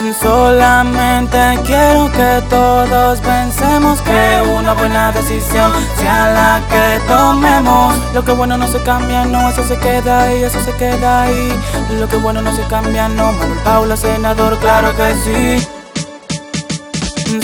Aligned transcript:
Solamente 0.00 1.38
quiero 1.66 2.10
que 2.10 2.42
todos 2.48 3.20
pensemos 3.20 4.00
que 4.00 4.42
una 4.56 4.72
buena 4.72 5.12
decisión 5.12 5.70
sea 5.98 6.32
la 6.32 6.62
que 6.70 7.00
tomemos. 7.06 7.94
Lo 8.14 8.24
que 8.24 8.32
bueno 8.32 8.56
no 8.56 8.66
se 8.66 8.82
cambia, 8.82 9.26
no, 9.26 9.50
eso 9.50 9.62
se 9.62 9.76
queda 9.78 10.22
ahí, 10.22 10.42
eso 10.42 10.58
se 10.64 10.72
queda 10.72 11.22
ahí. 11.22 11.52
Lo 11.98 12.08
que 12.08 12.16
bueno 12.16 12.40
no 12.40 12.50
se 12.56 12.62
cambia, 12.62 13.08
no, 13.08 13.32
Manuel 13.32 13.58
Paula, 13.62 13.96
senador, 13.96 14.58
claro 14.58 14.96
que 14.96 15.14
sí. 15.22 15.68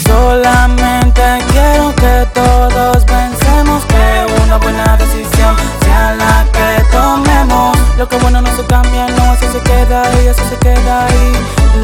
Solamente 0.07 1.23
quiero 1.53 1.95
que 1.95 2.27
todos 2.33 3.05
pensemos 3.05 3.85
que 3.85 4.43
una 4.45 4.57
buena 4.57 4.97
decisión 4.97 5.55
sea 5.83 6.17
la 6.17 6.47
que 6.53 6.83
tomemos. 6.91 7.77
Lo 7.99 8.09
que 8.09 8.17
bueno 8.17 8.41
no 8.41 8.57
se 8.57 8.65
cambia, 8.65 9.09
no, 9.09 9.35
eso 9.35 9.53
se 9.53 9.61
queda 9.61 10.03
ahí, 10.03 10.27
eso 10.27 10.43
se 10.49 10.57
queda 10.57 11.07
ahí. 11.07 11.36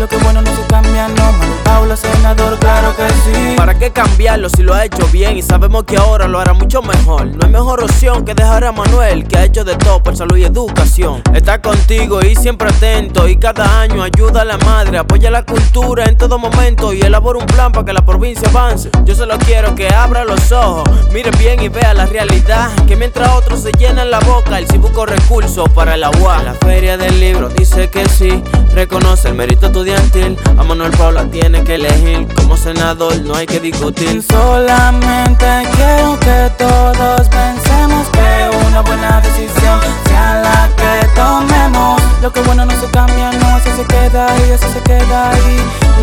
Lo 0.02 0.08
que 0.08 0.16
bueno 0.16 0.42
no 0.42 0.50
se 0.56 0.66
cambia, 0.66 1.06
no, 1.06 1.71
Senador, 1.96 2.58
claro 2.58 2.94
que 2.96 3.06
sí. 3.08 3.54
¿Para 3.56 3.78
qué 3.78 3.90
cambiarlo 3.90 4.48
si 4.48 4.62
lo 4.62 4.72
ha 4.72 4.84
hecho 4.84 5.06
bien 5.08 5.36
y 5.36 5.42
sabemos 5.42 5.84
que 5.84 5.98
ahora 5.98 6.26
lo 6.26 6.38
hará 6.38 6.54
mucho 6.54 6.80
mejor? 6.80 7.26
No 7.26 7.44
hay 7.44 7.52
mejor 7.52 7.82
opción 7.82 8.24
que 8.24 8.34
dejar 8.34 8.64
a 8.64 8.72
Manuel, 8.72 9.26
que 9.26 9.36
ha 9.36 9.44
hecho 9.44 9.62
de 9.62 9.74
todo 9.76 10.02
por 10.02 10.16
salud 10.16 10.38
y 10.38 10.44
educación. 10.44 11.22
Está 11.34 11.60
contigo 11.60 12.22
y 12.22 12.34
siempre 12.34 12.70
atento 12.70 13.28
y 13.28 13.36
cada 13.36 13.80
año 13.80 14.02
ayuda 14.02 14.40
a 14.40 14.44
la 14.46 14.56
madre, 14.58 14.96
apoya 14.96 15.30
la 15.30 15.44
cultura 15.44 16.04
en 16.04 16.16
todo 16.16 16.38
momento 16.38 16.94
y 16.94 17.02
elabora 17.02 17.40
un 17.40 17.46
plan 17.46 17.72
para 17.72 17.84
que 17.84 17.92
la 17.92 18.06
provincia 18.06 18.48
avance. 18.48 18.88
Yo 19.04 19.14
solo 19.14 19.36
quiero 19.44 19.74
que 19.74 19.88
abra 19.88 20.24
los 20.24 20.50
ojos, 20.50 20.88
mire 21.12 21.30
bien 21.32 21.62
y 21.62 21.68
vea 21.68 21.92
la 21.92 22.06
realidad, 22.06 22.70
que 22.86 22.96
mientras 22.96 23.28
otros 23.32 23.60
se 23.60 23.72
llenan 23.72 24.10
la 24.10 24.20
boca, 24.20 24.58
él 24.58 24.66
sí 24.70 24.78
busca 24.78 25.04
recursos 25.04 25.68
para 25.70 25.96
el 25.96 26.04
agua. 26.04 26.42
La 26.42 26.54
feria 26.54 26.96
del 26.96 27.20
libro 27.20 27.50
dice 27.50 27.90
que 27.90 28.08
sí, 28.08 28.42
reconoce 28.72 29.28
el 29.28 29.34
mérito 29.34 29.66
estudiantil, 29.66 30.38
a 30.56 30.62
Manuel 30.62 30.92
Paula 30.92 31.26
tiene 31.26 31.62
que 31.64 31.71
elegir 31.74 32.26
como 32.34 32.56
senador, 32.56 33.20
no 33.22 33.34
hay 33.34 33.46
que 33.46 33.60
discutir. 33.60 34.22
Solamente 34.22 35.46
quiero 35.74 36.18
que 36.20 36.50
todos 36.58 37.28
pensemos 37.28 38.08
que 38.10 38.66
una 38.68 38.80
buena 38.82 39.20
decisión 39.20 39.80
sea 40.06 40.42
la 40.42 40.68
que 40.76 41.06
tomemos. 41.14 42.02
Lo 42.20 42.32
que 42.32 42.40
bueno 42.42 42.64
no 42.66 42.72
se 42.72 42.86
cambia, 42.90 43.32
no, 43.32 43.56
eso 43.58 43.76
se 43.76 43.84
queda 43.84 44.32
ahí, 44.32 44.50
eso 44.50 44.66
se 44.72 44.80
queda 44.80 45.30
ahí. 45.30 45.56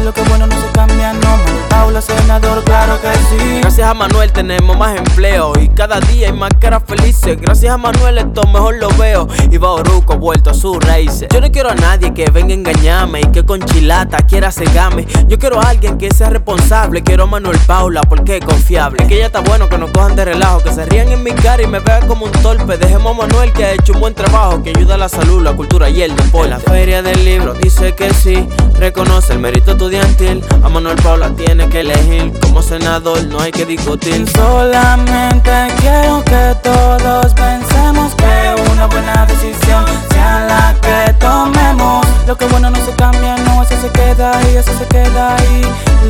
Lo 0.04 0.14
que 0.14 0.22
bueno 0.24 0.48
no 0.48 0.56
se 0.56 0.68
cambia, 0.74 1.14
no, 1.14 1.38
Paula, 1.70 2.02
senador, 2.02 2.64
claro 2.64 3.00
que 3.02 3.14
sí. 3.29 3.29
Gracias 3.62 3.88
a 3.88 3.94
Manuel 3.94 4.32
tenemos 4.32 4.78
más 4.78 4.98
empleo 4.98 5.54
y 5.62 5.68
cada 5.70 6.00
día 6.00 6.28
hay 6.28 6.34
más 6.34 6.50
caras 6.60 6.82
felices. 6.86 7.40
Gracias 7.40 7.74
a 7.74 7.78
Manuel 7.78 8.18
esto 8.18 8.42
mejor 8.48 8.76
lo 8.78 8.90
veo 8.98 9.28
y 9.52 9.58
Bauruco 9.58 10.18
vuelto 10.18 10.50
a 10.50 10.54
sus 10.54 10.78
raíces. 10.84 11.28
Yo 11.32 11.40
no 11.40 11.52
quiero 11.52 11.70
a 11.70 11.76
nadie 11.76 12.14
que 12.14 12.30
venga 12.32 12.52
a 12.52 12.58
engañarme 12.58 13.22
y 13.22 13.26
que 13.28 13.46
con 13.46 13.62
chilata 13.62 14.18
quiera 14.20 14.52
cegarme. 14.52 15.06
Yo 15.28 15.38
quiero 15.38 15.62
a 15.62 15.70
alguien 15.70 15.98
que 15.98 16.10
sea 16.12 16.30
responsable. 16.30 17.04
Quiero 17.04 17.24
a 17.24 17.28
Manuel 17.28 17.60
Paula 17.68 18.02
porque 18.02 18.38
es 18.38 18.46
confiable. 18.46 19.06
Que 19.08 19.20
ya 19.20 19.28
está 19.28 19.42
bueno 19.42 19.70
que 19.70 19.78
no 19.78 19.92
cojan 19.92 20.16
de 20.16 20.26
relajo, 20.26 20.60
que 20.60 20.74
se 20.74 20.86
rían 20.88 21.10
en 21.10 21.24
mi 21.24 21.32
cara 21.32 21.62
y 21.62 21.68
me 21.68 21.80
vean 21.80 22.08
como 22.08 22.26
un 22.26 22.32
torpe. 22.32 22.78
Dejemos 22.78 23.14
a 23.14 23.28
Manuel 23.28 23.54
que 23.54 23.66
ha 23.66 23.74
hecho 23.74 23.94
un 23.94 24.00
buen 24.00 24.16
trabajo, 24.16 24.64
que 24.64 24.72
ayuda 24.72 24.96
a 24.96 24.98
la 24.98 25.10
salud, 25.10 25.44
la 25.44 25.54
cultura 25.56 25.90
y 25.90 26.02
el 26.02 26.16
deporte. 26.16 26.50
La 26.50 26.60
feria 26.60 27.02
del 27.04 27.24
libro 27.24 27.54
dice 27.54 27.94
que 27.94 28.14
sí, 28.14 28.48
reconoce 28.80 29.34
el 29.34 29.40
mérito 29.40 29.72
estudiantil. 29.72 30.44
A 30.64 30.70
Manuel 30.70 30.98
Paula 31.04 31.30
tiene 31.36 31.70
que 31.70 31.82
elegir 31.82 32.34
como 32.42 32.62
senador, 32.64 33.19
no 33.28 33.40
hay 33.40 33.52
que 33.52 33.66
discutir. 33.66 34.28
Solamente 34.30 35.52
quiero 35.80 36.24
que 36.24 36.56
todos 36.64 37.34
pensemos 37.34 38.16
que 38.16 38.56
una 38.72 38.86
buena 38.88 39.26
decisión 39.26 39.86
sea 40.12 40.46
la 40.48 40.76
que 40.82 41.14
tomemos. 41.14 42.06
Lo 42.28 42.38
que 42.38 42.46
bueno 42.46 42.70
no 42.70 42.86
se 42.86 42.94
cambia, 42.96 43.36
no, 43.38 43.64
eso 43.64 43.76
se 43.82 43.90
queda 43.90 44.38
ahí, 44.38 44.56
eso 44.56 44.72
se 44.78 44.86
queda 44.86 45.36
ahí. 45.36 45.62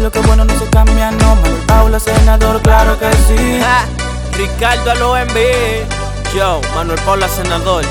Lo 0.02 0.12
que 0.12 0.20
bueno 0.20 0.46
no 0.46 0.58
se 0.58 0.66
cambia, 0.70 1.12
no, 1.12 1.36
Manuel 1.36 1.66
Paula, 1.68 2.00
senador, 2.00 2.62
claro 2.62 2.98
que 3.00 3.12
sí. 3.14 3.60
Ja, 3.60 3.86
Ricardo 4.38 4.92
al 4.92 5.02
OMB, 5.02 5.38
yo, 6.36 6.62
Manuel 6.76 7.00
Paula 7.06 7.28
Senador, 7.28 7.84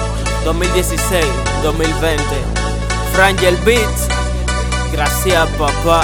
2016-2020, 0.45 2.19
Frangel 3.13 3.57
Beats, 3.65 4.09
gracias 4.93 5.49
papá. 5.59 6.03